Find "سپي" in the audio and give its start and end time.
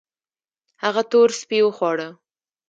1.39-1.59